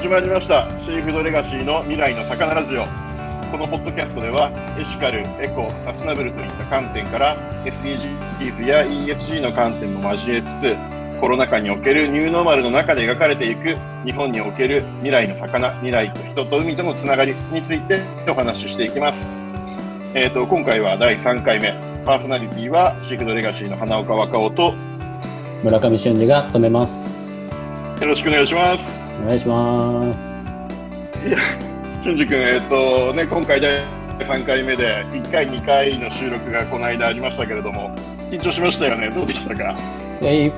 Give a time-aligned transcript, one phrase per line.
[0.00, 0.66] 始まりました。
[0.80, 2.86] シーフードレガシーの未来の魚ラジオ。
[3.52, 7.36] このポッドキャストではエシカル、エコ、サステナブルといった観点から
[7.66, 10.74] SDGs や ESG の観点も交えつつ
[11.20, 13.76] コロナ禍におけるニューノーマルの中で描かれていく
[14.06, 19.34] 日本における未来の魚、未来と人と海とのつながりについてお話ししていきます。
[20.14, 21.74] えーと、今回は第3回目。
[22.06, 24.72] パーソナリティはシーフードレガシーの花岡若尾と
[25.62, 27.30] 村上俊二が務めます。
[28.00, 30.50] よろしくお願いしますお願いします。
[31.26, 31.38] いや
[32.02, 32.68] 俊二君えっ、ー、
[33.08, 33.84] とね今回第
[34.20, 37.94] 3回目で1回2回の収録がこの間ありましたけれども
[38.30, 39.10] 緊張しましたよね？
[39.10, 39.74] どうでしたか？
[40.22, 40.50] え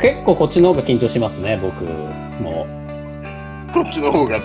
[0.00, 2.66] 結構こっちの方が緊張しますね僕も。
[3.72, 4.42] こっちの方がっ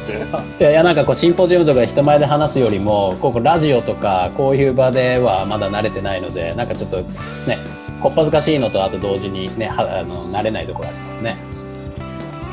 [0.58, 0.70] て？
[0.70, 7.58] いやなんかこうシンポジウムとか人前で話すよりもここラジオとかこういう場ではまだ慣れてないのでなんかちょっとね
[8.02, 11.38] こっぱずかしいのとあと同時にねはあの慣れないところありますね。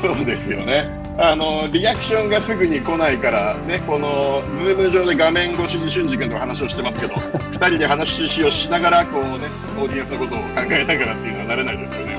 [0.01, 0.89] そうですよね。
[1.17, 7.13] あのリアクションがすぐに来ないからね、このズーム上で画面越しに俊二君と話をしてますけど、
[7.51, 9.29] 2人で話をしながらこうね、
[9.79, 12.17] オーディエンスのことを考えながらっていうのはなれないですよね。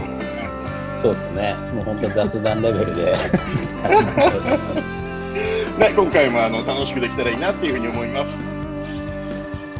[0.94, 1.56] そうですね。
[1.74, 3.16] もう本当雑談レベルで
[5.78, 8.38] ね、今回もあの楽しくできたらいいなっていうふうに思います。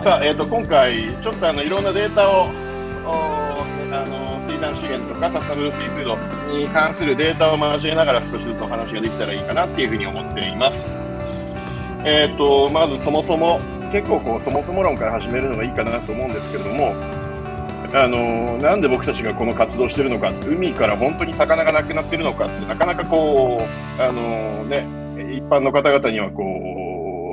[0.03, 2.49] さあ、えっ、ー、と今回ちょっとあのいろんなデータを
[3.07, 3.32] あ
[4.75, 10.99] 資源とかサスタブルシーフードに関するデータを交えながら少しずつお話ができたらいいかなっていうふうに思っています。
[12.05, 13.61] えっ、ー、と、まずそもそも、
[13.93, 16.95] 結構こう、そもそも論から始めるのがいいかなと思うんですけれども、
[17.95, 24.87] あのなんで僕たちがこの活動してるのか、海から本当に魚がなくなってるのかって、なかなかこう、あのね、
[25.35, 26.43] 一般の方々にはこ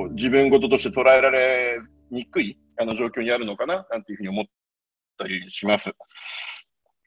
[0.08, 1.78] う、自分事として捉えられ
[2.10, 4.44] にくいあの状況にあるのかな、なんていうふうに思っ
[5.18, 5.94] たりします。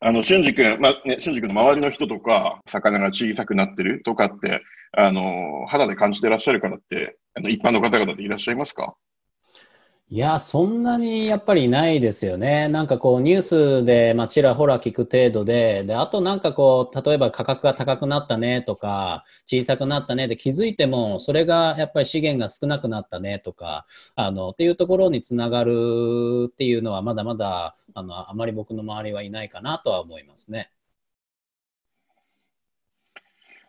[0.06, 8.96] あの、俊二君、まあ、ね、俊二君の周りの人とか、魚が小さくなってるとかって、あの、肌で感じてらっしゃる方って、あの、一般の方々でいらっしゃいますか？
[10.14, 12.68] いや、そんなにやっぱりないですよね。
[12.68, 30.70] なんかこう、ニュースで、まあ、ちらほら聞く程度で、で、あとなんかこう、例えば価格が高くなったねとか、小さくなったねで気づいても、それがやっぱり資源が少なくなったねとか、あの、っていうところにつながるっていうのは、まだまだ、あの、あまり僕の周りはいないかなとは思いますね。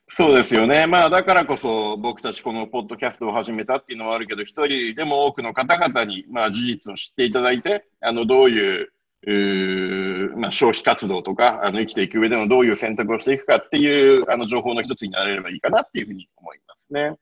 [0.09, 0.87] そうですよね。
[0.87, 8.91] まあ、だからこそ僕たちこのポッドキャストを始めたっていうのはあるけど、一人でも多くの方々に、まあ、事実を知っていただいて、あの、どういう、
[9.27, 17.17] うまあ、消費活動とか、あの、生きていく上でのどういう選択をしていくかっていう、あの、情報の一つになれればいいかなっていうふうに思いますね。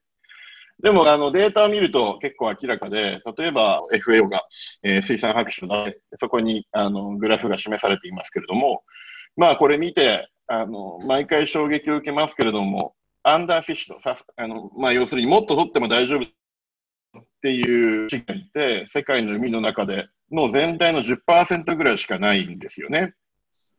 [0.82, 4.42] でも、あの、データを見ると結構明らかで、例えば FAO が、
[4.82, 8.82] えー、水産白書で、そこに、あの、グラフが示されていますけれども、
[9.36, 14.00] まあ、これ見て、あの、毎回衝撃を受けますけれども、アンダーフィッシュと、
[14.36, 23.14] あの、まあ、要するにもっと取っても大丈夫っていう資源って世界の海の中での全体の10%ぐらいしかないんですよね。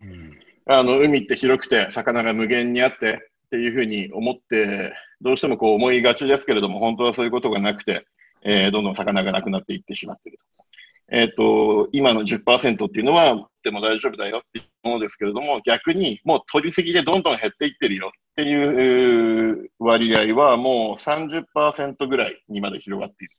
[0.01, 8.06] うん、あの、海って広くて魚が無限にあってっていうふうに思って、どうしてもこう思いがちですけれども、本当はそういうことがなくて、
[8.44, 10.62] えー、どんどん魚がなくなっていってしまっていると。
[11.12, 23.36] えっ、ー、と、今の10%っていうのは、でも大丈夫だよっていうものですけれども、逆にもう取りすぎでどんどん減っていってるよっていう割合はもう30%ぐらいにまで広がっている。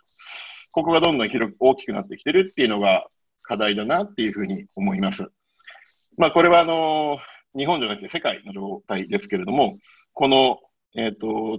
[0.72, 3.06] ここがどんどん広大きくなってきてるっていうのが
[3.42, 5.28] 課題だなっていうふうに思います。
[6.16, 7.18] まあ、これはあの、
[7.56, 9.78] 日本じゃなくて世界の状態ですけれども、
[10.12, 10.58] この、
[10.96, 11.58] えっ、ー、と、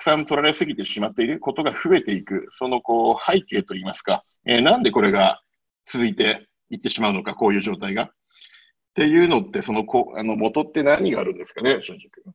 [0.00, 5.42] くさん取られすぎてしまっていることが増えていく、そのこう背景といいますか、えー、なんでこれが
[5.86, 8.04] 続いていってしまうのか、こういう状態が。
[8.04, 8.08] っ
[8.94, 12.34] ていうのって、そのこあの元って何があるんですかね、正直。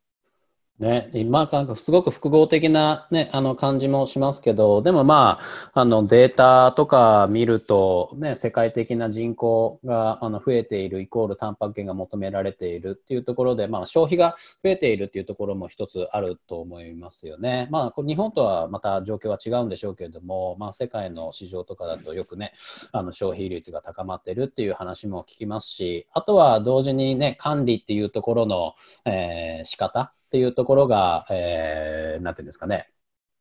[0.77, 5.39] ね、今、すごく複合的な、ね、あの感じもしますけど、でもま
[5.73, 14.35] あ、あのデータとか見ると、ね、世界的な人口があの増えているイコールタンパク源が求められているっていうところで、まあ、消費が
[14.65, 17.69] 増えているっていうところも一つあると思いますよね。
[17.71, 22.51] まあ、日本とはまた状況は違うんでしょうけれども、まあ、世界の市場とかだとよくね、
[22.91, 28.73] あの消費率が高まっているっていう話も聞きますし、あとは同時にね、管理っていうところの、
[29.05, 32.89] えー、仕方っていうところが、えー、なんていうんですかね、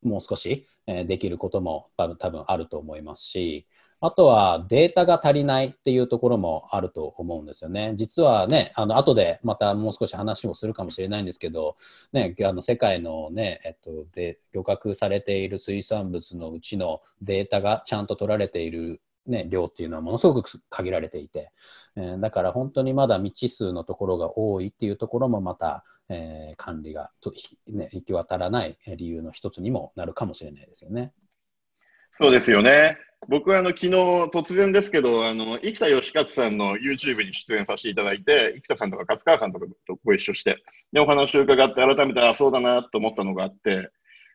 [0.05, 3.67] もう少し、えー、できることも多分多分あると思いますし、
[4.01, 7.95] あとはデータが足りないっていうところもあると思うんですよね。
[7.97, 11.77] 実はね、あの後でまたもう少し話をするかもしれないんですけど、
[12.13, 21.51] ね、あの世界のね、えっと、で漁獲されている水産物のうちのデータがちゃんと取られているね、量っていうのはものすごく限られていて、
[21.97, 27.33] えー、だから本当にまだ未知数のところが多いっていうところもまた、えー、管理がと、
[27.69, 31.13] ね、行き渡らない理由の一つにもなるかもしれないですよね。
[32.17, 32.97] そうですよね。
[33.29, 40.63] 僕はあの昨日突然ですけど、あの生田義勝さんの YouTube に出演させていただいて、生田さんとか勝川さんとかとご一緒して、
[40.93, 43.91] でお話を伺って、改めて、あ、そうだなと思ったのがあって、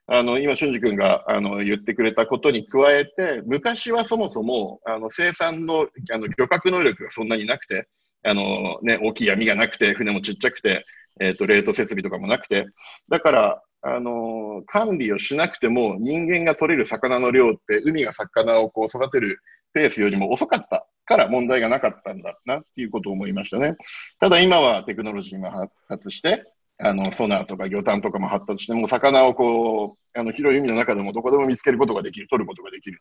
[0.08, 7.88] あの今、俊二君があの言ってくれたことに加えて、昔はそもそもあの生産のあの漁獲能力がそんなになくて、
[8.24, 10.84] あのね、大きい闇がなくて、船もちっちゃくて、
[11.20, 12.68] えっ、ー、と、冷凍設備とかもなくて、
[13.10, 19.40] だから、あの管理をしなくても人間が取れる魚の量って海が魚をこう育てる
[19.72, 23.76] ペースよりも遅かったから問題がなかったんだなっていうことを思いましたね。
[24.20, 26.44] ただ今はテクノロジーが発達して、
[26.78, 33.00] あの、ソナーとか魚探とかも発達して、もう魚をこう、あの、広い海の中でもどこでも見つけることができる、取ることができる。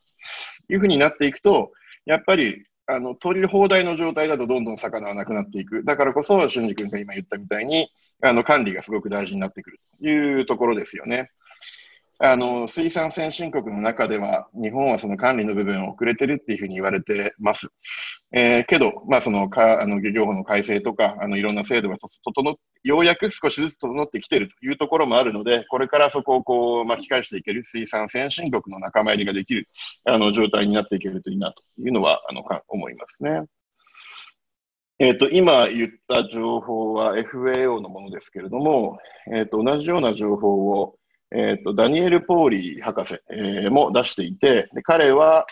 [0.68, 1.70] いうふうになっていくと、
[2.04, 5.84] やっぱり、あの、取り放題の状態だとどんどん魚はなくなっていく。
[5.84, 7.90] だからこそ、俊二君が今言ったみたいに、
[8.22, 11.30] あの、管理がすごく大事になってくるというところですよね。
[12.20, 17.68] あの、水産先進国の中では、日本はその管理の部分を遅れてるっていうふうに言われてます。
[18.32, 29.68] えー、けど、まあ、その、か、あの、漁業法の改正とか、あの、いろんな制度が整っ、ようやく少しずつ整ってきてるというところもあるので、これからそこをこう、巻き返していける水産先進国の仲間入りができる、
[30.04, 33.42] あの、状態になっていけるといいなというのは、あの、か思いますね。
[35.00, 38.98] えっ、と、今言った情報は FAO のものですけれども、
[39.32, 40.97] えっ、ー、と、同じような情報を、
[41.30, 45.46] えっ、ー、と、ダニエル・ポーリー博士、えー、も出していて、で彼は、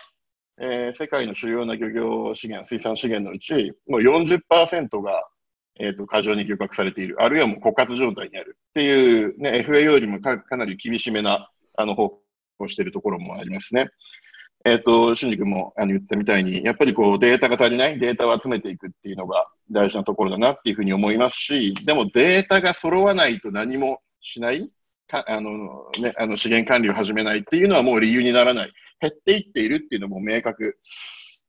[0.59, 5.27] えー、世界の主要な漁業資源、水産資源のうち、もう40%が、
[5.79, 8.57] えっ、ー、と、過剰に漁獲されている、あるいはもう枯渇状態にある。
[8.69, 12.21] っていう、ね、FAO よりもかかなり厳しめな、あの、方向
[12.61, 13.89] をしているところもありますね。
[14.65, 24.69] えっ、ー、と、俊二君もあの言ったみたいに、やっぱりこうデータが足りない、データを集めていくっていうのが大事なところだなっていうふうに思いますし、でもデータが揃わないと何もしない。
[25.07, 28.73] かあの、ね、あの資源管理を始めないっていうのはもう理由にならない。
[28.99, 30.77] 減っていっているっていうのも明確。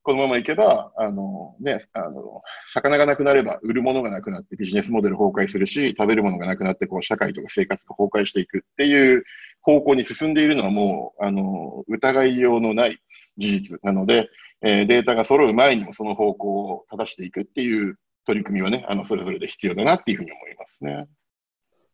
[0.02, 9.22] このままいけば、あの、ね、あの、魚がなくなれば売るものがなくなってビジネスモデル崩壊するし、食べるものがなくなってこう社会とか生活が崩壊していくっていう
[9.60, 12.98] 方向に進んでいるのはもう、あの、疑いようのない
[13.36, 14.30] 事実なので、
[14.62, 21.06] えー、データが揃う前にもその方向を正していくっていう取り組みはね、あの、それぞれで必要だなっていうふうに思いますね。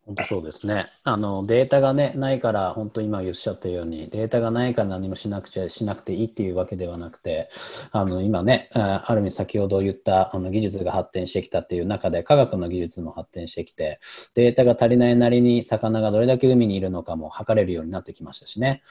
[0.05, 0.85] 本当そうですね。
[1.03, 7.49] あの、データがね、ないから、本当今おっしゃったように、データがないから何もしなくちゃ、しなくていいっていうわけではなくて、
[7.91, 13.99] あの、今ね、ある意味先ほど言った、あの、技術が発展してきたっていう中で、科学の技術も発展してきて、
[14.35, 18.83] データが足りないなりに、魚がどれだけ海にいるのかも測れるようになってきましたしね。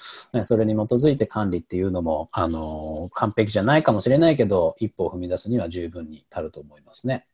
[0.42, 7.28] それに基づいて管理っていうのも、あの、完璧じゃないかもしれないけど、一歩を踏み出すには十分に足ると思いますね。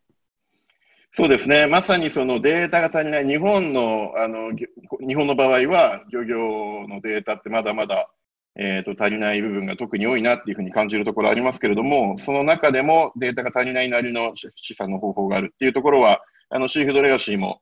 [1.13, 1.67] そうですね。
[1.67, 3.27] まさにそのデータが足りない。
[3.27, 6.39] 日本の、あの、日本の場合は、漁業
[6.89, 8.09] のデータってまだまだ、
[8.57, 17.61] えっ、ー、と、足りない部分が特に多いなっていうふうに感じるところありますけれども、その中でもデータが足りないなりの資産の方法があるっていうところは、あの、シーフードレガシーも、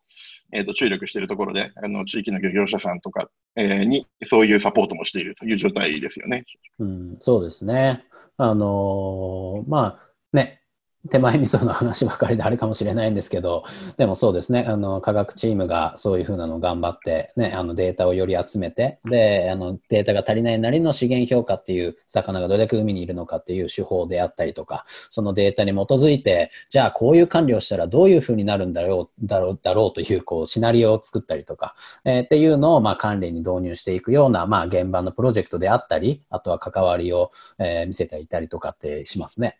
[0.53, 6.45] えっ、ー、と、注力しているところで、あの、地域の漁業者さんとか、えー、に、そういうサポートもしているという状態ですよね。
[6.79, 8.05] うん、そうですね。
[8.39, 10.62] あの、まあ、ね、
[11.11, 13.65] 手前味噌の話ばかりであるかもしれないんですけど、
[13.97, 39.59] でもそうですね、あの、科学チームがそういうふうなのを頑張って、ね、あのデータをより集めて、で、あの、データが足りないなりの資源評価っていう、魚がどれだけ海にいるのかっていう手法であったりとか、そのデータに基づいて、じゃあこういう管理をしたらどういうふうになるんだろう、だろう、だろうという、こう、シナリオを作ったりとか、えー、っていうのを、まあ、管理に導入していくような、まあ、現場のプロジェクトであったり、あとは関わりを、えー、見せていたりとかってしますね。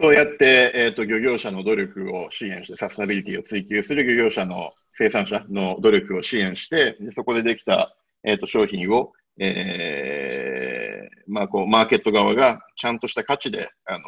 [0.00, 14.04] そうやって、え、ー、と、漁業者の努力を支援して、サステナビリティを追求する漁業者の生産者の努力を支援して、でそこでできた、えっ、ー、と、商品を、えー、まあ、こう、マーケット側がちゃんとした価値で、あの、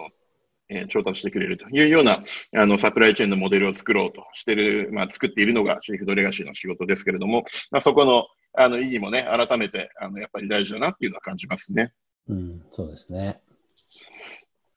[0.70, 2.22] えー、調達してくれるというような、
[2.56, 11.92] あの、サプライチェーンのモデルを作ろうとしてる、まあ、作っているのがシーフードレガシーの仕事ですけれども、まあ、そこの、あの、意義もね、改めて、あの、やっぱり大事だなっていうのは感じますね。
[12.28, 13.40] うん、そうですね。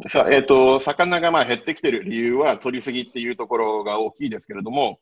[0.08, 5.00] さ、え、ー、と、魚がまあ減ってきてる理由は取りすぎっていうところが大きいですけれども、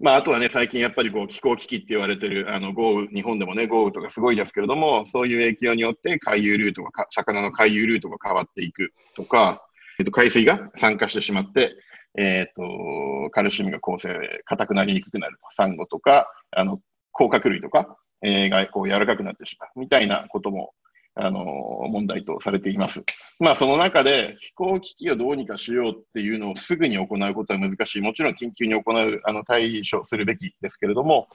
[0.00, 9.62] まあ、あとはね、最近やっぱりこう気候危機って言われてる、あの、豪雨、日本でもね、豪雨とかすごいですけれども、そういう影響によって回遊ルートが、魚の回遊ルートが変わっていくとか、
[9.98, 11.76] え、ー、と、海水が酸化してしまって、
[12.18, 14.08] え、ー、と、カルシウムが構成、
[14.46, 15.42] 硬くなりにくくなると。
[15.54, 16.80] サンゴとか、あの、
[17.12, 20.72] 甲殻類とか、えー、がこう柔らかくなってしまうみたいなことも
[21.14, 21.42] あの、
[21.90, 23.04] 問題とされています。
[23.38, 28.00] まあ、その中で、飛行機器をどうにかしようっていうのをすぐに行うことは難しい。
[28.00, 31.28] もちろん緊急に行う、あの、対処するべきですけれども、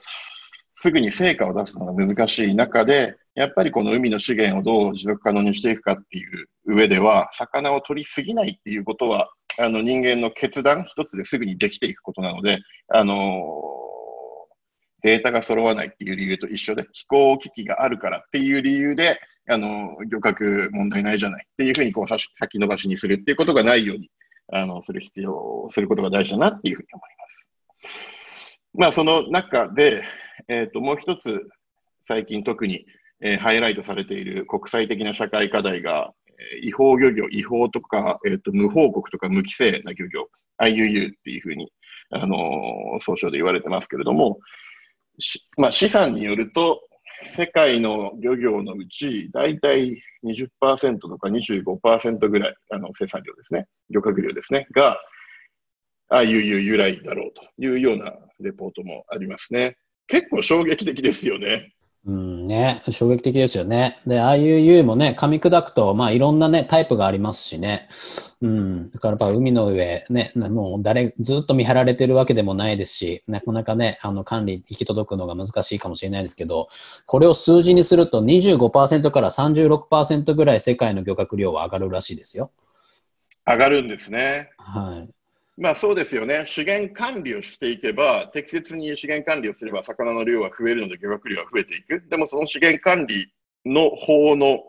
[0.74, 9.30] すぐに成果を出すのが難しい中で、やっぱりこの海の資源をどう持続可能にしていくかっていう上では、魚を取りすぎないっていうことは、
[9.60, 13.16] あの人間の決断一つですぐにできていくことなので、あの
[15.02, 22.28] データが揃わないっていう理由と一緒で、飛行機があるからっていう理由で、あの、漁獲問題ないじゃないっていうふうにこう先
[22.60, 24.10] 延ばしにするっていうことがないように、
[24.52, 27.10] あの、する必要、することが大事だなっていうふうに思い
[27.82, 28.58] ます。
[28.74, 30.02] まあ、その中で、
[30.48, 31.48] えっ、ー、と、もう一つ、
[32.06, 32.86] 最近特に、
[33.20, 36.12] えー、ハイライトされている国際的な社会課題が、
[36.62, 40.28] 違法漁業、違法とか、えっ、と、無報告とか無規制な漁業、
[40.62, 41.72] IUU っていうふうに、
[42.10, 42.38] あの
[43.00, 44.38] 総称で言われてますけれども、
[45.56, 46.80] まあ、資産によると、
[47.22, 54.98] 世界の漁業のうち、大体20%とか25%ぐらい、あの生産量ですね、漁獲量ですね、が、
[56.10, 59.76] ああいう由来だろうというようなレポートもありますね。
[60.06, 61.74] 結構衝撃的ですよね。
[62.06, 64.00] うんね、衝撃的ですよね。
[64.06, 67.88] で、IUU もね、噛み砕くと、まあいろんなね、タイプがありますしね。
[68.40, 68.90] うん。
[68.90, 76.68] だからやっぱ海の上、ね、もう誰、ずっと見張られてるわけでもないですし、なかなかね、あの管理行き届くのが難しいかもしれないですけど、
[77.04, 82.52] これを数字にすると25%から36%ぐらい世界の漁獲量は上がるらしいですよ。
[83.44, 84.50] 上がるんですね。
[84.56, 85.17] はい。
[85.60, 86.44] まあそうですよね。
[86.46, 92.08] 資源管理をしていけば、適切に資源管理をすれば魚の量は増えるので漁獲量は増えていく。
[92.08, 93.32] でもその資源管理
[93.66, 94.60] の法の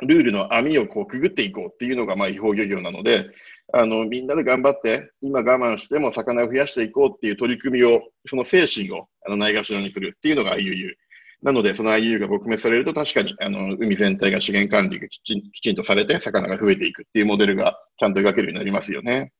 [0.00, 3.30] ルールの網をこうくぐっていこうっていうのがまあ違法漁業なので、
[3.72, 10.94] あの、みんなで頑張って、今我慢しても魚を増やしていこうっていう取り組みを、その精神をあのないがしろにするっていうのが IUU。
[11.42, 19.32] なので、その IUU が撲滅されると確かに、あの、海全体が資源管理がきちんきちんとされて、魚が増えていくっていうモデルがちゃんと描けるようになりますよね。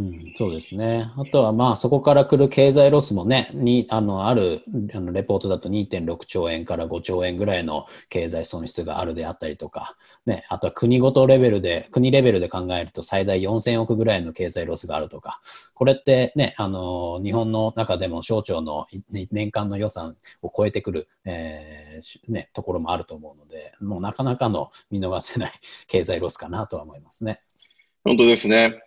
[0.00, 1.10] うん、そうですね。
[1.14, 4.62] あとはまあそこから来る経済ロスもね、にあのある
[4.94, 15.42] あのレポートだと2.6兆円から5兆円ぐらいの経済損失があるであったりとか、ね、あとは国ごとレベルで、国レベルで考えると最大4000億ぐらいの経済ロスがあるとか、
[15.74, 25.52] これってね、あの日本の中でも省庁の年間の予算を超えてくる、えーね、ところもあると思うので、もうなかなかの見逃せない
[25.88, 27.42] 経済ロスかなとは思いますね。
[28.02, 28.80] 本当ですね。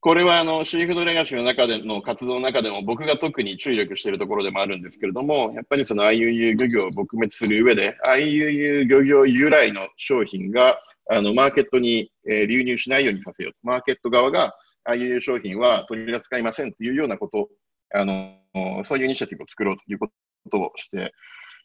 [0.00, 10.78] これはあのシーフードレガシーの中での活動の中でも僕が特に注力しているところでもあるんですけれども、やっぱりその IUU 漁業を撲滅する上で、IUU 漁業由来の商品が
[11.10, 13.58] あのマーケットに、えー、流入しないようにさせようと。
[13.64, 14.54] マーケット側が
[14.88, 17.48] IUU 商品は取り扱いませんというようなこと、
[17.92, 18.36] あの
[18.84, 20.08] そういうイニシアティブを作ろうというこ
[20.50, 21.12] とをして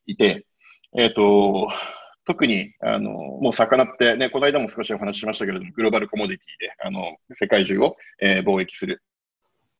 [0.07, 0.47] いて、
[0.97, 1.67] えっ、ー、と、
[2.25, 9.01] 特に、あの、もう魚ってね、この間も少しお話ししましたけれども、グローバルコモディティで、あの、世界中を、えー、貿易する、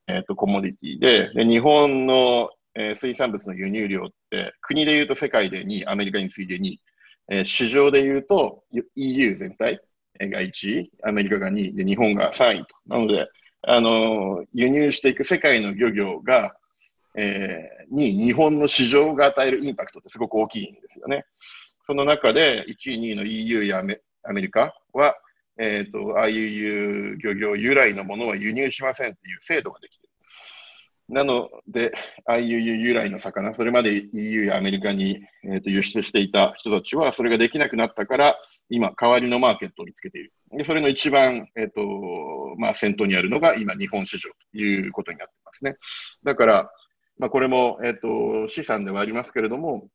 [0.07, 6.81] えっ、ー、と、コモディティで、で、日本の、えー、水産物の輸入量って、国で言うと世界で2位、アメリカに次いで2位、
[7.29, 8.63] えー、市場で言うと
[8.95, 9.79] EU 全体
[10.19, 12.67] が1位、アメリカが2位、で、日本が3位と。
[12.87, 13.29] なので、
[13.61, 16.55] あの、輸入していく世界の漁業が、
[17.15, 21.25] えー、に日本の市場が与えるインパクトってすごく大きいんですよね。
[21.85, 25.15] その中で1位、2位の EU やアメアメリカは、
[25.59, 30.13] えっ、ー、と、IUU 漁業由来のものは輸入しませんっていう制度ができている。
[31.09, 31.93] なので、
[32.29, 38.37] IUU 由来の魚、それまで EU やアメリカに、えーと、輸出していた人たちは、それができなくなったから、
[38.69, 40.33] 今、代わりのマーケットを見つけている。
[40.57, 41.81] で、それの一番、えっ、ー、と、
[42.57, 45.75] まあ、先頭にあるのが、今、日本市場ということになってますね。
[46.23, 46.71] だから、
[47.19, 49.89] まあ、これも、えっ、ー、と、資産ではありますけれども、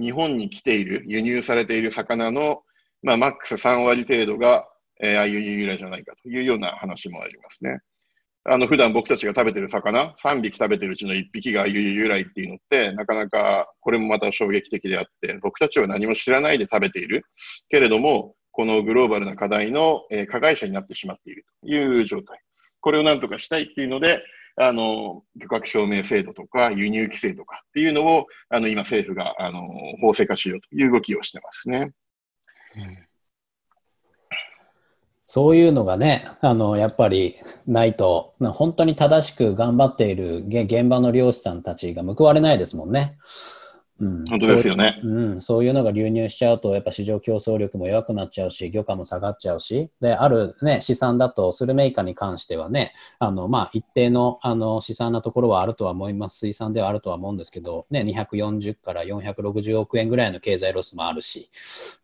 [0.00, 2.62] 日本に来ている、輸入されている魚の、
[3.02, 4.66] まあ、マックス3割程度が、
[5.02, 7.80] えー、ああいう由来じゃないかというような話もありますね。
[8.44, 17.24] あの、普段僕たちが食べてる魚、3匹食べてるうちの1匹がああいう由来っていうのって、なかなか、これもまた衝撃的であって、僕たちは何も知らないで食べている。
[17.68, 22.40] けれども、このグローバルな課題の、えー、加害者になってしまっているという状態。
[22.80, 24.20] これをなんとかしたいっていうので、
[24.56, 29.62] あの、漁獲証明制度とか輸入規制とかっていうのを、あの、今政府が、あの、
[30.00, 31.92] 法制化しようという動きをしてますね。
[32.76, 32.98] うん
[35.34, 43.16] そういうのがね、あの、やっぱりないと、本当に正しく頑張っている現場の漁師さんたちが報われないですもんね。
[44.02, 44.98] うん、本当ですよね。
[45.00, 45.40] そう,、うん。
[45.40, 56.38] そういうのが流入しちゃうと、やっぱ市場競争力も弱くなっちゃうし、漁価も下がっちゃうし、で、あるね、試算だと、スルメイカに関してはね、あの、まあ、一定の、あの、試算なところはあるとは思います。
[56.38, 61.48] 水産ではあるとは思うんですけど、ね、240から460億円ぐらいの経済ロスもあるし、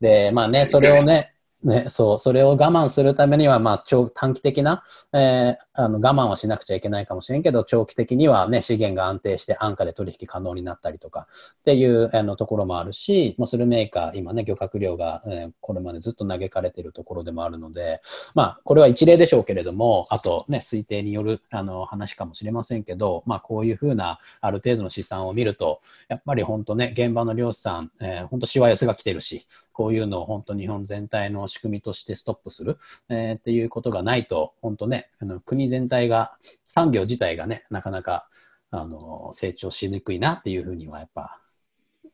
[0.00, 1.34] で、まあね、それをね、
[1.64, 11.26] ね、そう、それを我慢するためには、まあ、長短期的な、えー、あの我慢はしなくちゃいけないかもしれんけど、長期的にはね、資源が安定して安価で取引可能になったりとか
[11.60, 18.02] っていうあのところもあるし、まあ、スルメーカー、今ね、漁獲量が、えー、これまでずっと嘆かれているところでもあるので、
[18.34, 32.78] まあ、これは一例でしょうけれども、あとね、推定によるあの話かもしれませんけど、まあ、こういうふうなある程度の試算を見ると、やっぱり本当ね、現場の漁師さん、えー、本当しわ寄せが来てるし、こういうのを本当日本全体の仕組みとしてストップする、
[33.08, 38.28] えー、っていうことがないと、本当ね、あの国全体が、産業自体がね、なかなか
[38.70, 41.40] あの成長しにくいなっていうふうにはやっぱ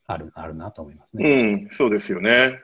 [0.06, 1.30] あるあるなと思いますね。
[1.30, 2.60] うん、そうですよね。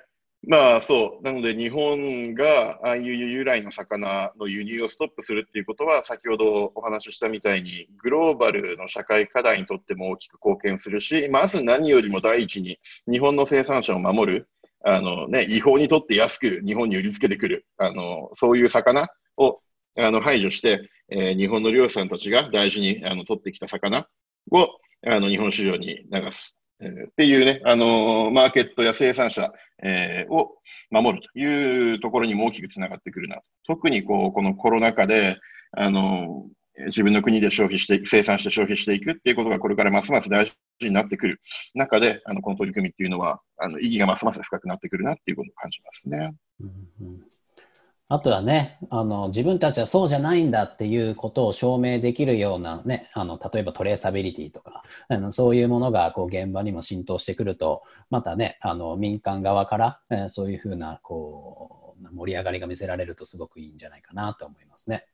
[0.46, 1.24] まあそう。
[1.24, 12.78] なので日本がああいう由来の魚の輸入をストップするっていうことは先ほどお話ししたみたいにグローバルの社会課題にとっても大きく貢献するし、まず何よりも第一に
[13.10, 14.48] 日本の生産者を守る。
[14.82, 19.60] あのね、違法にとって安く日本に売りつけてくる、あの、そういう魚を
[19.98, 24.06] あの排除して、えー、日本の漁師さんたちが大事にあの取ってきた魚
[24.52, 24.68] を
[25.06, 30.52] あの日本市場に流す、えー、っていうね、あのマーケットや生産者、えー、を
[30.90, 33.40] 守るというところにも大きくつながってくるな。
[33.66, 35.38] 特にこう、このコロナ禍で、
[35.72, 36.46] あの
[36.86, 40.52] 自分の国で消費して、生産して消費していくっていうことがこれからますます大事
[40.86, 41.40] になってくる
[41.74, 46.34] 中で、あの、この取り組みっていうのは、あの、意義がますます深くなってくるなっていうことを感じますね。
[46.60, 47.30] うんうん
[48.12, 65.06] あとはね、あの、自分たちはそうじゃないんだっていうことを証明できるようなね、あの、例えばトレーサビリティとか、あのそういうものがこう現場にも浸透してくると、またね、あの、民間側から、えー、そういうふうな、こう、盛り上がりが見せられるとすごくいいんじゃないかなと思いますね。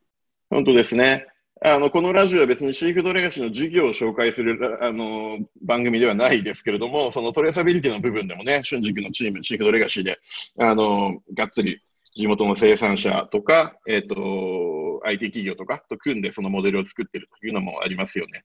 [0.49, 1.27] 本当ですね。
[1.63, 10.19] あの、このラジオは別にシーフードレガシーの授業を紹介する、あの、番組ではないですけれども、そのトレーサビリティの部分でもね、春菊のチーム、シーフードレガシーで、
[10.59, 11.81] あの、がっつり
[12.15, 18.45] 地元の生産者とか、えっ、ー、と、IT 企業とかと組んでそのモデルを作ってるというのもありますよね。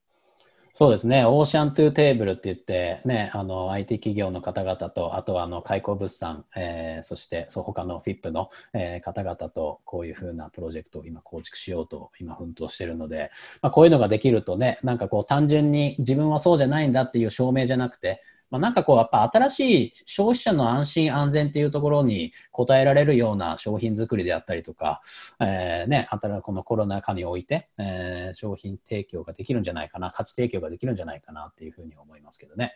[0.74, 13.32] そうですね、 Ocean to Table って言って、ね、あの IT 企業の方々と、あとはあの海光物産、えー、そしてそう他の FIP の、えー、方々とこういうふうなプロジェクトを今構築しようと今奮闘してるので、
[13.62, 25.02] まあ、こういうのができるとね、なんかこう単純に自分はそうじゃないんだっていう証明じゃなくて、まあ、なんかこう、やっぱ新しい消費者の安心安全っていうところに応えられるような商品作りであったりとか、
[25.40, 32.76] えー、ね、新このコロナ禍において、えー、商品提供ができるんじゃないかな、価値提供ができるんじゃないかなっていうふうに思いますけどね。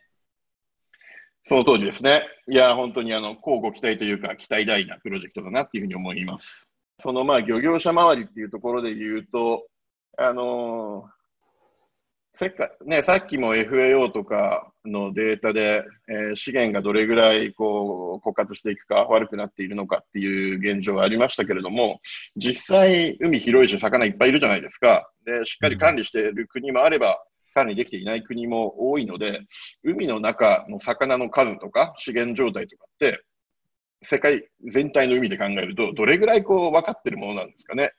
[1.44, 2.24] その当時ですね。
[2.50, 6.70] いや、本当にあの、交互期待というか、期待大なプロジェクトだなっていうふうに思います。
[7.00, 9.68] そのまあ、漁業者周りっていうところで言うと、
[10.18, 11.16] あのー
[12.38, 22.02] せっかね、さっきも FAO とかのデータで、えー、資源がどれぐらいこう枯渇していくか悪くなっているのかっていう現状がありましたけれども、
[22.36, 25.10] 実際、海広いし、魚いっぱいいるじゃないですか。
[25.26, 29.40] で、しっかり管理している国もあれば、管理できていない国も多いので、
[29.84, 33.24] 海の中の魚の数とか資源状態とかって、
[34.04, 37.94] 世界全体の海で考えると、どれぐらいこう分かってるものなんですかね。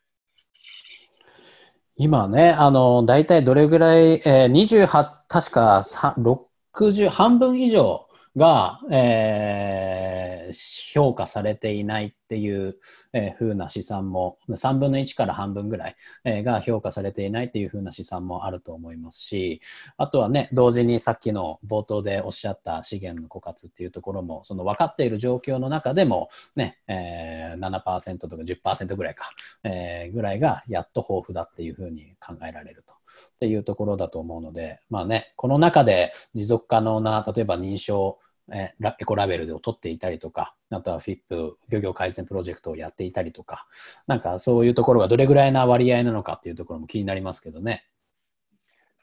[1.99, 4.89] 今ね、あの、大体どれぐらい、えー、28、
[5.29, 8.06] 確か60、半分以上
[8.37, 12.77] が、えー、評価されていないっていう、
[13.14, 19.62] えー、風な試算も、3分の1から半分ぐらい、えー、が評価されていないっていう風な試算もあると思いますし、
[19.96, 29.31] あとはね、同時にさっきの冒頭でおっしゃった資源の枯渇っていうところも、その分かっている状況の中でも、ね、えー、7%とか10%ぐらいか、
[29.64, 32.92] えー、ぐらいがやっと豊富だっていう風に考えられると。
[33.37, 38.18] っていうところだと思うので、まあね、この中で持続可能な、例えば認証
[38.53, 43.67] え、エコラベルを取っていたりとか、あとは FIP 漁業改善プロジェクトをやっていたりとか、
[44.07, 47.85] なんかそういうところがどれぐらいな割合なのかっていうところも気になりますけどね。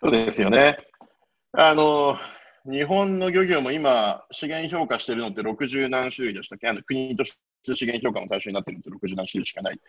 [0.01, 0.77] そうですよね。
[1.51, 2.17] あの、
[2.65, 6.69] 日本の漁業も今、資源評価してるのって60何種類でしたっけ？
[6.69, 9.79] あの国として資源評価の対象になってるのって60何種類しかない。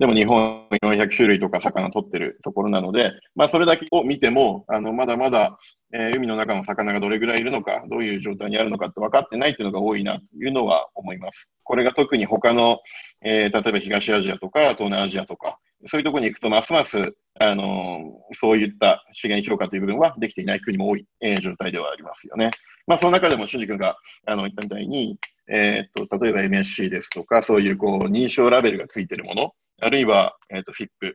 [0.00, 5.58] でも日本400種類とか魚取ってるところなので、まあそれだけを見ても、あの、まだまだ
[5.92, 11.50] えー、海の中の魚がどれぐらいいるのか、どういう状態にあるのかって分かってないっていうのが多いなというのは思います。
[11.64, 12.78] これが特に他の、
[13.22, 18.00] えー、例えば東アジアとか東南アジアとか、そういうところに行くとますますあの、
[18.34, 22.50] そういった資源評価という部分はできていない国も多い、えー、状態ではありますよね。
[22.86, 31.14] まあ、その中でも、俊二君があの言ったみたいに、えー、っと、例えば MSC ですとか、そういうこう認証ラベルがついてるもの、あるいは、えー、っと FIP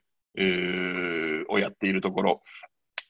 [1.49, 2.41] をやっているところ、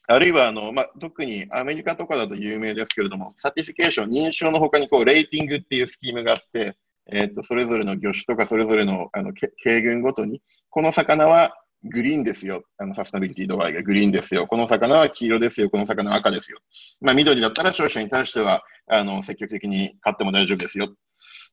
[0.07, 6.77] あるいはあの、まあ、特にアメリカとかだと有名ですけれども、 certification、認証の他にこうレーティングっていうスキームがあって、
[7.11, 9.31] えー、とそれぞれの魚種とかそれぞれのあの
[9.63, 12.63] 系群ごとに、この魚はグリーンですよ。
[12.77, 14.47] あのサステナビリティ度合いがグリーンですよ。
[14.47, 15.69] この魚は黄色ですよ。
[15.69, 16.59] この魚は赤ですよ。
[17.01, 20.95] まあ、緑だったら消費者に対しては、あの、積極的に買っても大丈夫ですよ。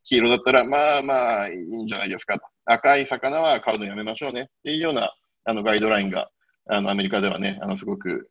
[0.04, 2.46] 黄色だったら、まあまあ、いいんじゃないですかと。
[2.64, 4.42] 赤い魚は買うのやめましょうね。
[4.42, 6.30] っていうような、あの、ガイドラインが、
[6.68, 8.30] あの、アメリカではね、あの、すごく、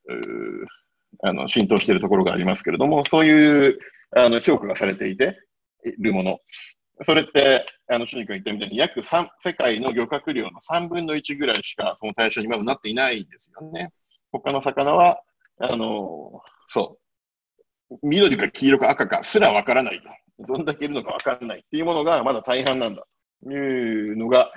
[1.23, 3.79] あの、浸透しているところがありますけれども、そういう、
[4.15, 5.39] あの、評価がされていて、
[5.86, 6.39] いるもの。
[7.03, 13.91] それって、あの、主任が言ったみたいに、約3、世界の漁獲量の3分の1ぐらいしか、その対象にまだなっていないんですよね。
[14.31, 15.21] 他の魚は、
[15.60, 16.97] あの、そ
[17.91, 20.10] う、緑か黄色か赤かすらわからないと。
[20.47, 23.06] どんだけいるのかわからないっていうものがまだ大半なんだ
[23.43, 24.51] というのが、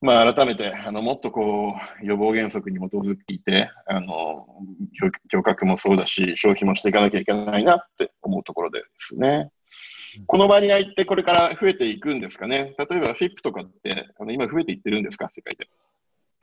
[0.00, 4.46] まあ、改めて、あの、もっとこう、予防原則に基づいて、あの、
[5.32, 9.52] 漁獲もそうだし、消費もしていかなきゃいけないなって思うところですね。
[10.26, 12.74] この割合ってこれから増えていくんですかね。
[12.78, 15.68] 例えば FIP とかってあの今増えていってるんですか、世界で。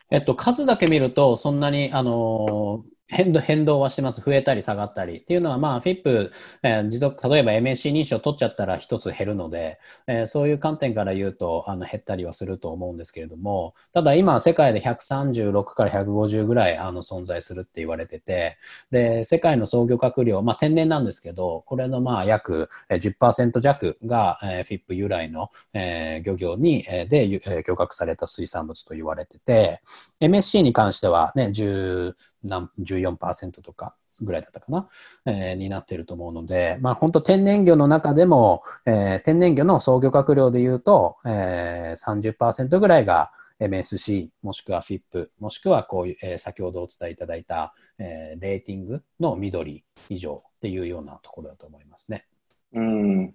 [0.10, 4.22] えっと、数だけ見ると、そんなに、あのー変動変動はしてます。
[4.22, 5.18] 増えたり下がったり。
[5.18, 18.58] っていうのは、まあ、FIP、えー、持続、例えば MSC 認証取っちゃったら一つ減るので、えー、そういう観点から言うと、あの、減ったりはすると思うんですけれども、ただ今、世界で136から150ぐらい、あの、存在するって言われてて、
[18.92, 29.82] で、世界の総漁獲量、まあ、天然なんですけど、これの、まあ、約10%弱が、えー、FIP 由来の、えー、漁業に、えー、で、え、漁獲された水産物と言われてて、
[30.22, 34.90] MSC に関してはね、10、何14%とかぐらいだったかな、
[35.26, 52.26] えー、になっていると思うので、まあ、本当天然魚の中でも、えー、天然魚の総漁獲量でいうと、えー、30%ぐらいが MSC もしくは FIP もしくはこういう、えー、先ほどお伝えいただいた、えー、レーティングの緑以上っていうようなところだと思いますね。
[52.74, 53.34] うん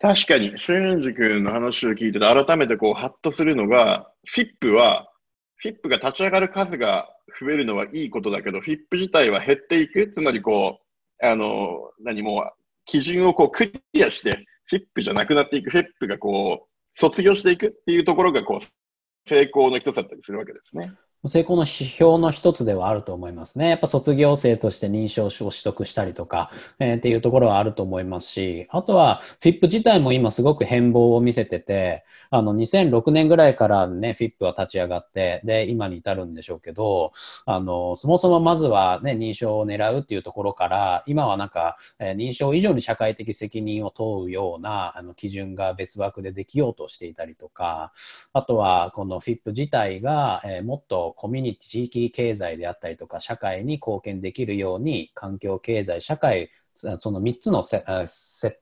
[0.00, 5.10] 確かに、俊二君の話を聞いてて、改めてこう、ハッとするのが、FIP は、
[5.58, 7.08] フィップが立ち上がる数が
[7.40, 10.10] 増えるのはいいことだけど、フィップ自体は減っていく。
[10.12, 12.44] つまりこう、あの、何も、
[12.84, 20.92] 基準をこうクリアして、フィップじゃなくなっていく、フィップがこう、卒業していくっていうところが、こう、成功の一つだったりするわけですね。
[21.26, 23.70] 成功の指標の一つではあると思いますね。
[23.70, 37.12] やっぱ卒業生として認証を取得したりとか、えー、っていうところはあると思いますし、あとは FIP 自体も今すごく変貌を見せてて、あの2006年ぐらいからね、FIP は立ち上がって、で、今に至るんでしょうけど、
[37.46, 47.92] あの、そもそもまずはね、認証を狙うっていうところから、今はなんか、えー、認証以上に社会的責任を問うようなあの基準が別枠でできようとしていたりとか、
[48.32, 57.82] あとはこの FIP 自体が、えー、もっとコミュニティ、地域経済であったりとか、社会に貢献できるように、環境、経済、社会、その3つの接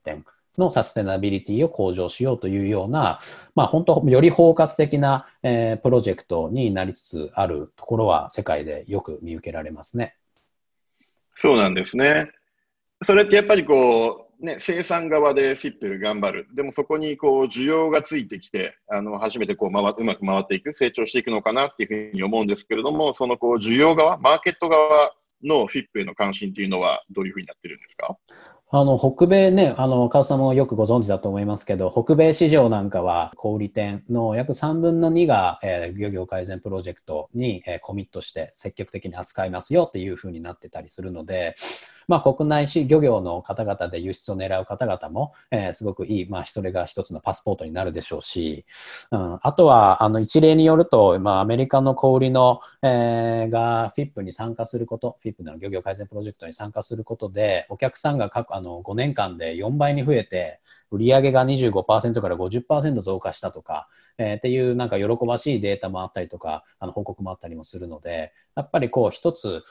[0.03, 0.25] 点
[0.57, 3.19] のサステナビリティを向上しようというような、
[3.55, 10.15] まあ、本当、より包括的な、えー、プロジェクトになりつつあるところは、世界でよく見受けられますね。
[11.35, 12.31] そうなんですね。
[13.03, 16.47] それってやっぱりこう、ね、生産側でフィップ頑張る。
[16.53, 28.17] でもそこにこう需要がついてきて、あの、初めてこう回、うまく回っていく、成長していくのかなっていうふうに思うんですけれども、そのこう需要側、マーケット側のフィップへの関心っていうのはどういうふうになってるんですか？
[28.69, 41.55] あの、北米ね、あの、川さんもよくご存知だと思いますけど、北米市場なんかは小売店の約3分の2が、えー、漁業改善プロジェクトに、えー、コミットして積極的に扱いますよっていうふうになってたりするので、
[42.07, 48.65] まあ、国内市漁業の方々で輸出を狙う方々も、えー、すごくいい、まあ、それが一つのパスポートになるでしょうし、
[49.11, 69.63] うん、あとは、あの、一例によると、まあ、アメリカの小売の、えー、が FIP に参加すること、FIP の漁業改善プロジェクトに参加することで、お客さんが各、あの、5年間で4倍に増えて、売上が25%から50%増加したとか、えー、っていうなんか喜ばしいデータもあったりとか、あの報告もあったりもするので、やっぱりこう一つ、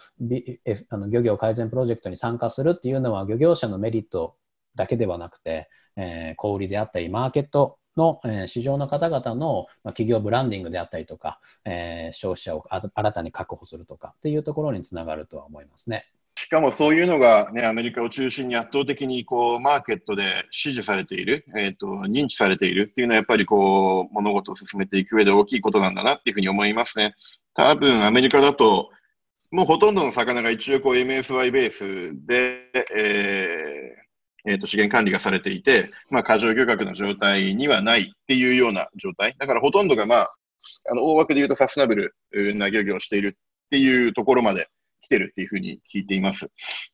[0.91, 4.37] あの漁業改善プロジェクトに参加するっていうのは漁業者のメリット
[4.75, 16.07] だけではなくて、えー、小売りであったり、マーケットの、え、市場の方々の、ま、企業ブランディングであったりとか、えー、消費者を新たに確保するとかっていうところにつながるとは思いますね。
[16.47, 27.17] しかもそういうのが、ね、アメリカを中心に圧倒的にこうマーケットで支持されている、えーと、認知されているっていうのはやっぱりこう物事を進めていく上で大きいことなんだなっていうふうに思いますね。
[27.55, 28.91] 多分アメリカだと
[29.51, 39.35] もうほとんどの魚が一応こう MSY ベースで、えーえーと資源管理がされていて、まあ、過剰漁獲の状態にはないっていうような状態。
[39.41, 40.35] だからほとんどが、まあ、
[40.93, 44.69] あの大枠で言うとサステナブルな漁業をしているっていうところまで
[45.07, 46.51] 来てるっていうふうに聞いています。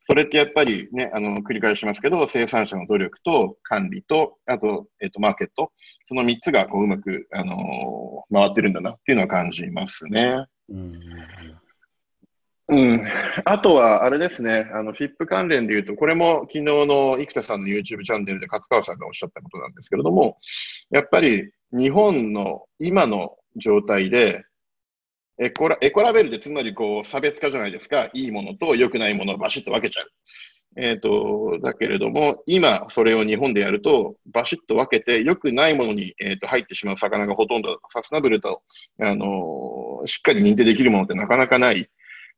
[0.06, 5.72] それってやっぱりね、あの、繰り返しますけど、生産者の努力と管理と、あと、えっ、と、マーケット、
[6.08, 10.44] その3つがこううまく、あのー、回ってるんだなっていうのは感じますね。
[10.68, 11.00] うん
[12.68, 13.06] うん。
[13.44, 20.38] あとは、あれですね、あの、FIP 関連で言うと、これも昨日の生田さんの YouTube チャンネルで勝川さんがおっしゃったことなんですけれども、
[20.90, 24.44] やっぱり日本の今の状態で、
[25.38, 28.10] エコラエコラベルでつまりこう差別化じゃないですか。
[28.14, 30.10] いいものと良くないものをバシッと分けちゃう。
[30.76, 38.62] えっ、ー、と、だけれども、今それを日本でやると、バシッと分けて良くないものに、えーと、入ってしまう魚がほとんど、サスナブルと、
[39.00, 41.88] あのー、しっかり認定できるものってなかなかない。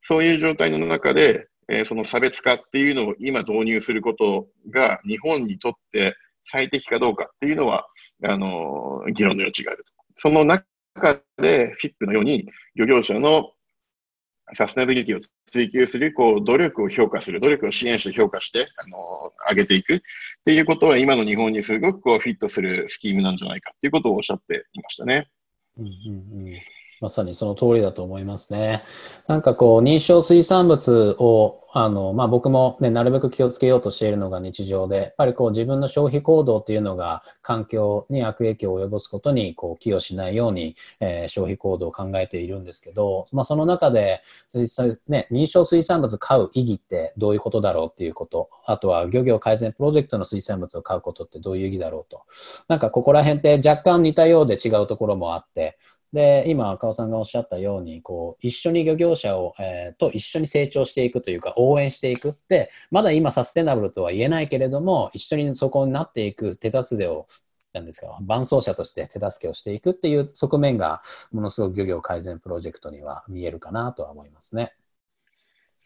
[0.02, 7.86] そういう状態の中で、えー、その差別化っていうのを今導入することが日本にとって最適かどうかっていうのは、
[8.24, 9.92] あの、議論の余地があると。
[10.16, 13.52] その中中で、フィップのように漁業者の
[14.54, 20.00] サステナビリティを追求する、こう、努力を評価する、努力を支援して評価して、あの、上げていくっ
[20.44, 25.28] ていうことは、今の日本にすごくこう、フィットするスキームなんじゃないかっていうことをおっしゃっていましたね。
[25.78, 26.60] うんうんうん
[27.00, 28.84] まさにその通りだと思いますね。
[29.26, 44.22] なんかこう、認証水産物を、あの、まあ、僕もね、なるべく気をつけようとしているのが日常で、やっぱりこう自分の消費行動っていうのが環境に悪影響を及ぼすことにこう寄与しないように、えー、消費行動を考えているんですけど、まあ、その中で
[44.54, 52.22] 実際ね、認証水産物買う意義ってどういうことだろうっていうこと、あとは漁業改善プロジェクトの水産物を買うことってどういう意義だろうと。
[52.68, 55.76] なんかここら辺って若干似たようで違うところもあって、
[56.14, 67.26] で、今、赤尾さんがおっしゃったように、こう、一緒に漁業者を、えー、と一緒に成長していくというか、応援していくって、まだ今サステナブルとは言えないけれども、一緒にそこになっていく手助けを、
[67.72, 74.72] なんですか、伴走者として手助けをしていくっていう側面が、ものすごく漁業改善プロジェクトには見えるかなとは思いますね。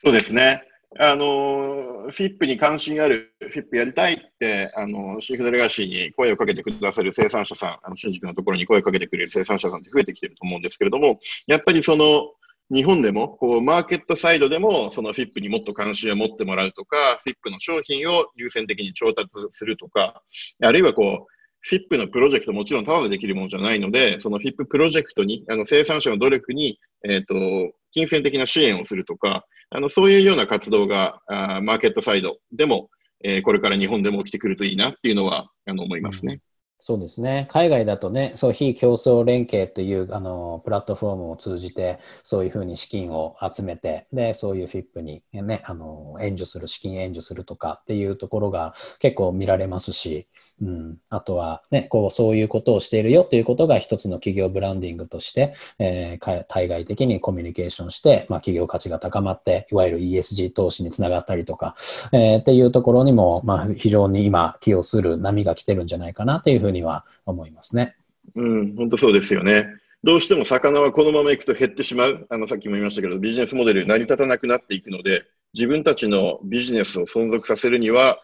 [0.05, 0.63] そうですね。
[0.97, 12.33] あの、フィップに関心ある、フィップやりたいって、あの、シーフードレガシーに声をかけてくださる生産者さん、あの、新宿のところに声をかけてくれる生産者さんって増えてきてると思うんですけれども、やっぱりその、
[12.71, 20.23] 日本でも、こう、マーケットサイドでも、そのフィップにもっと関心を持ってもらうとか、フィップの商品を優先的に調達するとか、
[20.63, 32.91] あるいはこう、フィップのプロジェクトもちろんただでできるものじゃないので、そのフィッププロジェクトに、あの生産者の努力に、えっ、ー、と、金銭的な支援をするとか、あの、そういうような活動が、あマーケットサイドでも、
[33.23, 36.41] えー、これから日本でも起きてくるといいなっていうのは、あの、思いますね。
[36.81, 37.49] そうですね。
[37.51, 50.29] 海外だとね、そう、非競争連携という、あの、プラットフォームを通じて、そういうふうに資金を集めて、で、そういう FIP にね、あの、援助する、資金援助するとかっていうところが結構見られますし、
[50.61, 61.77] うん、あとはね、こう、そういうことをしているよということが一つの企業ブランディングとして、えー、対外的にコミュニケーションして、まあ、企業価値が高まって、いわゆる ESG 投資につながったりとか、
[62.13, 67.97] えー、っていうところにも、まあ、非常に今、寄与する波が来てるんじゃないかなというふうには思いますね。
[68.35, 69.67] うん、本当そうですよね。
[70.05, 72.27] どうしても魚はこのままいくと減ってしまう。
[72.31, 78.21] あの、さっきも言いましたけど、ビジネスモデル成り立たなくなっていくので、自分たちのビジネスを存続させるには、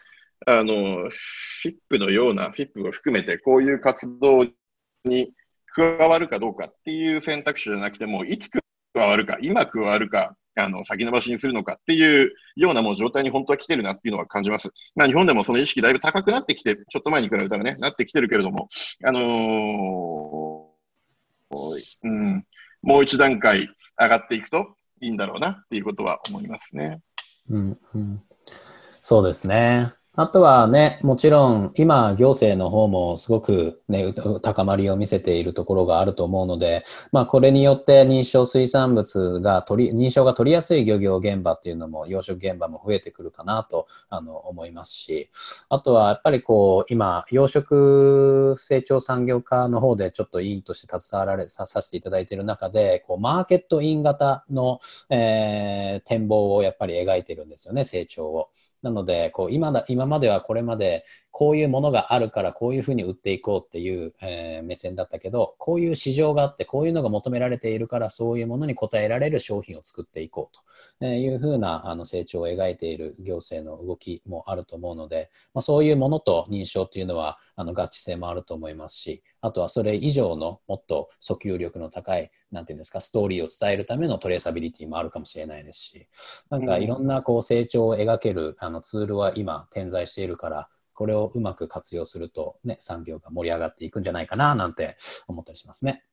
[0.46, 4.46] あの、フィップのような、フィップを含めて、こういう活動
[5.04, 5.32] に
[5.74, 8.60] 加わるかどうかっていう選択肢じゃなくても、いつ加
[8.94, 14.70] わるか、今加わるか、あの、先延ばしにするのかっていうようなもう状態に本当は来てるなっていうのは感じます。
[14.94, 18.68] まあ日本でもその意識だいぶ高くなってきて、ちょっと前に比べたらね、なってきてるけれども、
[19.04, 22.44] あのー、うん、
[22.82, 27.00] もう一段階上がっていくといいんだろうなっていうことは思いますね。
[27.50, 28.22] うん、うん、
[29.02, 29.92] そうですね。
[30.16, 45.30] あとはね、もちろん今行政の方もすごくね、高まりを見せているところがあると思うので、まあこれによって認証水産物が取り、認証が取りやすい漁業現場っていうのも、養殖現場も増えてくるかなとあの思いますし、
[45.68, 54.78] あとはやっぱりこう今、養殖成長産業化の方でちょっと委員として携わられさせていただいている中で、こうマーケットイン型の、
[55.10, 58.50] えー、展望をやっぱり描いてるんですよね、成長を。
[58.84, 70.56] なので、こう今だ今まではこれまでこういうものがあるからこういうふうに売っていこうっていう、えー、目線だったけど、こういう市場があって、こういうのが求められているから、そういうものに応えられる商品を作っていこう
[71.00, 86.06] というふうなあの成長を描いている行政の動きもあると思うので、まあ、そういうものと認証っていうのはあの合致性もあると思いますし、あとはそれ以上のもっと訴求力の高い、なんていうんですか、ストーリーを伝えるためのトレーサビリティもあるかもしれないですし、
[86.48, 94.96] なんかいろんなこう成長を描けるあのツールは今点在しているから、これをうまく活用すると、ね、産業が盛り上がっていくんじゃないかななんて
[95.28, 96.04] 思ったりしますね。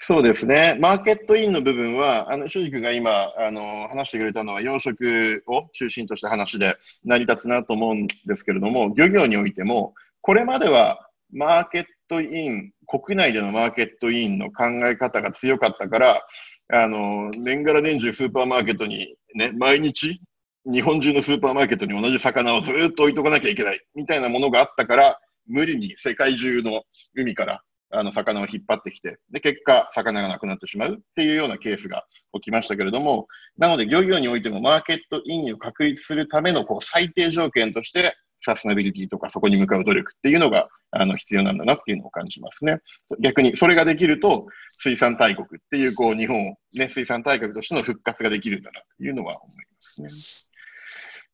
[0.00, 0.76] そうですね。
[0.80, 16.22] マーケットインの部分は、あの、主軸が今、あの、話してくれたのは養殖を中心とした話で成り立つなと思うんですけれども、漁業においても、これまではマーケットイン、国内でのマーケットインの考え方が強かったから、
[16.70, 20.20] あの、年がら年中スーパーマーケットにね、毎日、
[20.70, 26.82] 日本中のスーパーマーケットに同じ魚をずっと置いとかなきゃいけない、みたいなものがあったから、無理に世界中の
[27.14, 32.04] 海からあの魚を引っ張ってきて、で、結果、魚がなくなってしまうっていうようなケースが
[32.34, 42.78] 起きましたけれども、なので、漁業においてもマーケットインを確立するためのこう最低条件として、サステナビリティとかそこに向かう努力っていうのがあの必要なんだなっていうのを感じますね。
[43.20, 44.46] 逆にそれができると
[44.78, 50.47] 水産大国っていうこう日本、ね、水産大国としての復活ができるんだなというのは思いますね。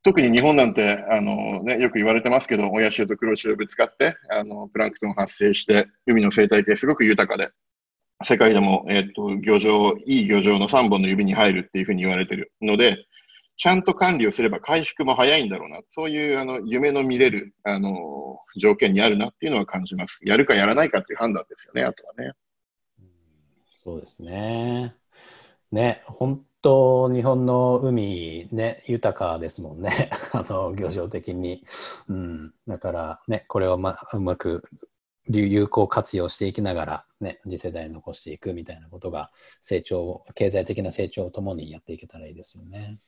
[0.04, 7.50] 特に日本なんて、あのね、よく言われてますけど、親潮と黒潮ぶつかって、あの、プランクトン発生して、海の生態系すごく豊かで、
[8.22, 13.06] 世界でも、えっ、と、漁場、いい漁場の3本の指に入るっていうふうに言われてるので、
[13.56, 15.80] ちゃんと管理をすれば回復も早いんだろうな。
[15.88, 20.20] そういうあの夢の見れるあの条件にあるなっていうのは感じます。
[20.24, 22.32] やるかやらないかっていう判断ですよね、あとはね。
[23.82, 24.96] そうですね。
[25.70, 30.10] ね、本と、日本の海、ね、豊かですもんね。
[30.32, 31.62] あの、漁場的に。
[32.08, 32.54] うん。
[32.66, 34.64] だからね、これを、ま、うまく
[35.26, 42.98] 有効活用していきながら、ね、次世代に残していくみたいなことが、成長、経済的な成長をともにやっていけたらいいですよね。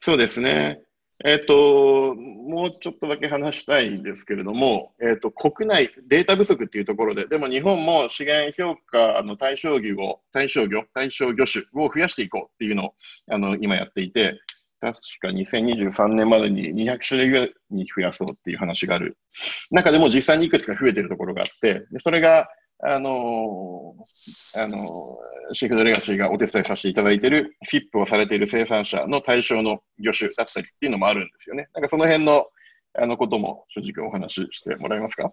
[0.00, 0.82] そうですね。
[1.24, 12.94] えっ、ー、と、もうちょっとだけ話したいんですけれども、えっ、ー、と、国内、データ不足っていうところで、でも日本も資源評価の対象魚を、対象魚、対象魚種を増やしていこうっていうのを、
[13.30, 14.40] あの、今やっていて、
[14.80, 19.18] 確か2023年までに200種類ぐらいに増やそうっていう話がある。
[19.72, 22.48] 中でも実際にいくつか増えてるところがあって、でそれが、
[22.80, 31.68] あのー、あのー、シーフードレガシーがお手伝いさせていただいている、フィップをされている生産者の対象の魚種だったりっていうのもあるんですよね。
[31.74, 32.46] なんかその辺の、
[32.94, 35.32] あのことも正直お話ししてもらえますか？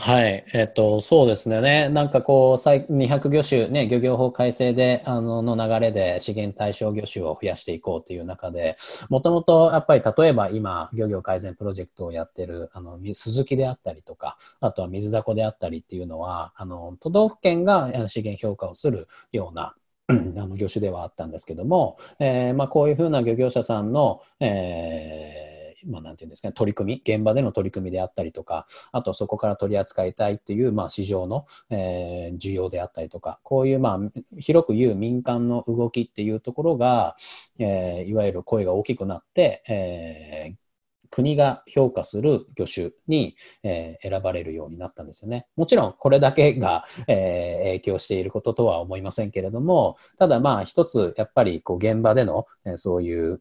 [0.00, 1.88] はい、えっと、そうですね。
[1.88, 8.76] なんかこう、200魚種、ね、漁業法改正で、あの、の流れで資源対象魚種を増やしていこうという中で、
[9.10, 19.74] もともとやっぱり例えば今、漁業改善プロジェクトをやってる、あの、鈴木であったりとか、あとは水だこであったりっていうのは、あの、都道府県が資源評価をするような、
[20.10, 25.47] あの業種ではあったんですけども、えー、まあ、こういうふうな漁業者さんの、えー
[25.86, 37.16] まあ、なんていうんですかね、取り組み、現場での取り組みであったりとか、あとそこから取り扱いたいっていう、まあ、市場の、えー、需要であったりとか、こういう、まあ、広く言う民間の動きっていうところが、
[37.58, 40.68] えー、いわゆる声が大きくなって、えー、
[41.10, 45.46] 国が評価する魚種に、えー、選ばれるようになったんですよね。
[45.56, 53.40] もちろんこれだけが、えー、影響していることとは思いませんけれども、ただまあ一つやっぱりこう現場での、えー、そういう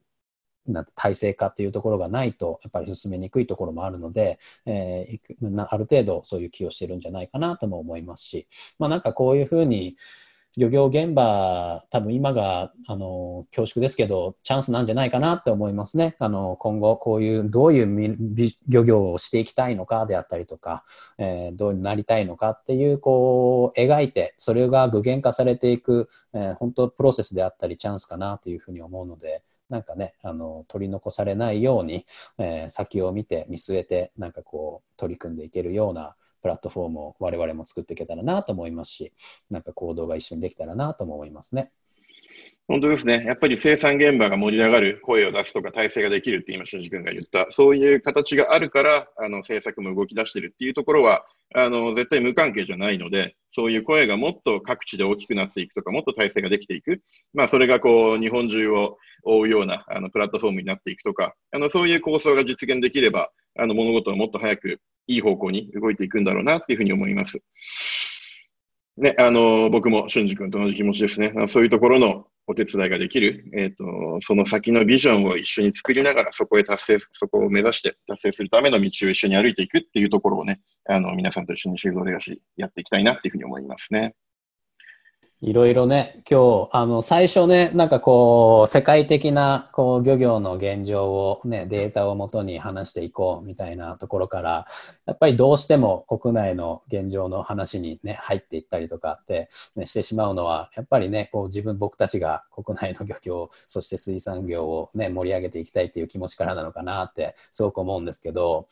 [0.68, 8.48] なんて体制化っていうところがないと、やっぱり進めにくいところもあるので、えー、ある程度そういう気をしてるんじゃないかなとも思いますし、
[8.80, 9.98] まあなんかこういうふうに、
[10.58, 16.16] 漁業現場、多分今が、あの、恐縮ですけど、チャンスなんじゃないかなって思いますね。
[16.18, 20.84] あの、今後、こういう、どういう漁業をしていきたいのかであったりとか、
[21.20, 32.06] えー、どうなりたいのかっていう、こう、描いて、それが具現化されていく、えー、本当プロセスであったり、チャンスかなというふうに思うので、なんかね、あの、取り残されないように、
[32.38, 39.14] えー、先を見て、見据えて、なんかこう、取り組んでいけるようなプラットフォームを我々も作っていけたらなと思いますし、
[39.50, 41.72] なんか行動が一緒にできたらなとも思いますね。
[42.68, 43.24] 本当ですね。
[43.26, 57.02] やっぱり生産現場が盛り上がる、声を出すとか体制ができるって今、俊二君が言った、そういう形があるから、あの、政策も動き出してるっていうところは、あの、絶対無関係じゃないので、そういう声がもっと各地で大きくなっていくとか、もっと体制ができていく。
[57.34, 67.42] まあ、それがこう、日本中を覆うような、あの、プラットフォームになっていくとか、あの、そういう構想が実現できれば、あの、物事はもっと早くいい方向に動いていくんだろうなっていうふうに思います。
[68.98, 71.34] ね、あの、僕も俊二君と同じ気持ちですね。
[71.48, 73.84] そういうところの、お手伝いができる、えっ、と、
[74.22, 84.16] その先のビジョンを一緒に作りながら、そこへ達成、そこを目指して達成するための道を一緒に歩いていくっていうところをね、あの、皆さんと一緒にシードレガシーやっていきたいなっていうふうに思いますね。
[85.42, 94.66] いろいろね、今日、あの、最初ね、なんかこう、世界的な、こう、漁業の現状をね、データをもとに話していこうみたいなところから、
[95.06, 108.68] やっぱりどうしても国内の現状の話にね、入っていったりとかって、ね、してしまうのは、やっぱりね、こう、自分、僕たちが国内の漁業、そして水産業をね、盛り上げていきたいっていう気持ちからなのかなって、すごく思うんですけど、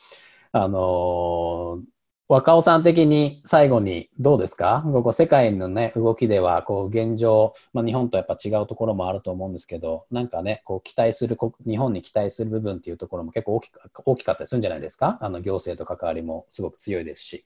[0.51, 1.94] あのー
[2.27, 4.81] 若尾さん的に最後にどうですか？
[4.83, 13.71] ここ世界のね、動きでは、こう、現状、まあ、日本とやっぱ違うところもあると思うんですけど、なんかね、こう、期待する、日本に期待する部分っていうところも結構大き
[14.05, 15.19] 大きかったりするんじゃないですか？
[15.21, 17.45] あの、行政と関わりもすごく強いですし。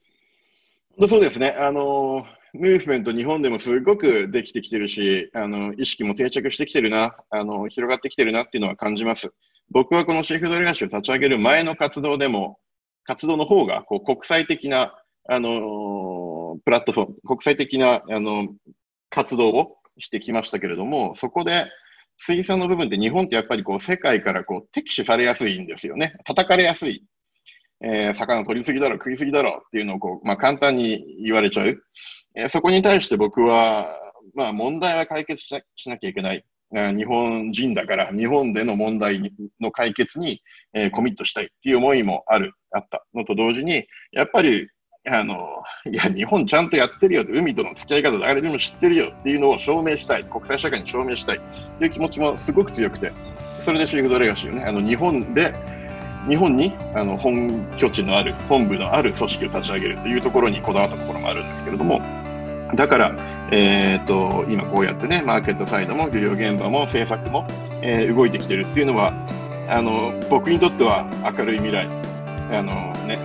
[1.06, 1.50] そうですね。
[1.58, 2.24] あの、
[2.54, 9.34] ムーブメント日本でもすごくできてきてるし、あの、意識も定着してきてるな、あの、広がってきてるなっていうのは感じます。
[9.70, 12.58] 僕はこのシェフドレガシーを立ち上げる前の活動でも、
[13.04, 14.94] 活動の方が、こう、国際的な、
[15.28, 18.48] あの、プラットフォーム、国際的な、あの、
[19.10, 21.66] 活動をしてきましたけれども、そこで、
[22.22, 26.14] 水産の部分って日本ってやっぱりこう世界からこう敵視されやすいんですよね。
[26.26, 27.02] 叩かれやすい。
[27.82, 31.82] えー、魚取りすぎだろ、食いすぎだろっていうのをこう、まあ、簡単に言われちゃう。
[32.36, 33.86] えー、そこに対して僕は、
[34.34, 36.44] まあ問題は解決しなしなきゃいけない。
[36.72, 40.40] 日本人だから日本での問題の解決に、
[40.72, 44.68] えー、コミットしたいっていう思いもある、あったのと同時に、やっぱり、
[45.08, 45.36] あの、
[45.90, 51.40] いや、日本ちゃんとやってるよ海との付き合い方誰でも知ってるよっていうのを証明したい、国際社会に証明したいっ
[51.78, 53.10] ていう気持ちもすごく強くて、
[53.64, 55.54] それでシーフドレガシーをね、あの、日本で、
[56.28, 57.48] 日本にあの本
[57.78, 62.00] 拠地のある、本部のある組織を立ち上げるというところにこだわったところもあるんですけれども、
[62.76, 67.46] だから、えーと、今こうやってね、マーケットサイドも漁業現場も政策も、
[67.82, 69.12] えー、動いてきてるっていうのは、
[69.68, 71.86] あの僕にとっては明るい未来
[72.50, 73.18] あの、ね、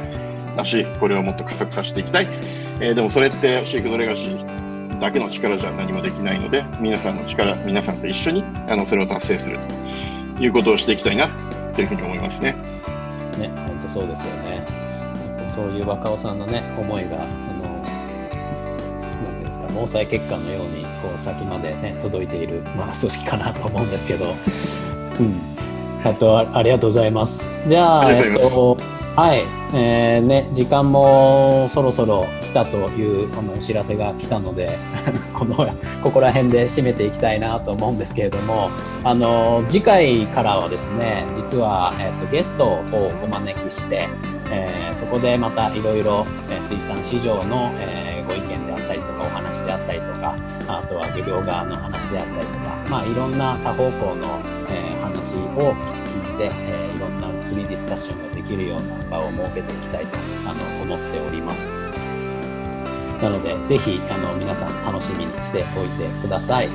[0.55, 2.27] だし、これをもっと加速させていきたい。
[2.79, 9.59] えー、でもそれってシークドレガシーだけの力じゃ何もできないので、皆さんの力、皆さんと一緒にあのそれを達成する
[10.37, 11.29] ということをしていきたいな
[11.73, 12.53] というふうに思いますね。
[13.37, 14.65] ね、本当そうですよね。
[15.53, 17.17] そういう若尾さんのね、思いが
[18.95, 19.17] です
[19.75, 24.25] か毛細血管のようにこう先まで、ね、届いている、まあ、組織かなと思うんですけど、
[25.19, 25.41] うん、
[26.03, 27.51] あとありがとうございます。
[27.67, 28.77] じゃあ、えっと、
[29.15, 34.77] はい、えー、ね、時間もそろそろ来たというあのお知らせが来たので
[35.33, 35.55] この
[36.03, 38.69] ここら辺で締めていきたいなと思うんですけれども
[39.03, 42.83] あの次回からはですね実は、えーと、ゲストを
[43.23, 44.09] お招きして、
[44.51, 46.25] えー、そこでまたいろいろ
[46.61, 48.14] 水産市場の、えー、
[50.67, 55.73] あとは漁業側の話であったりとか、まあ、いろんな多方向の、えー、話を
[56.05, 61.91] 聞いて、えー、いろんなフリーディスカッションができるような場を設けていきたいとあの思っております。
[63.21, 66.69] なので、ぜひあの皆さん楽しみにしておいてください。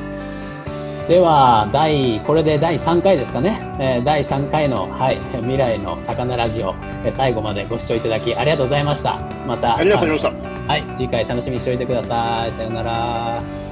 [1.09, 3.61] では、第、これで第3回ですかね。
[3.81, 6.75] えー、第3回の、はい、未来の魚ラジオ、
[7.05, 9.19] えー、最後までご視聴いただきありがとうございました。
[9.47, 10.73] また、ありがとうございました。
[10.73, 12.53] はい、次回楽しみにしておいてください。
[12.53, 13.70] さようなら。